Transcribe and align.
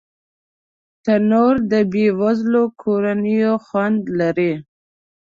تنور 1.03 1.55
د 1.71 1.73
بې 1.91 2.05
وزلو 2.21 2.63
کورونو 2.81 3.45
خوند 3.65 4.01
لري 4.19 4.53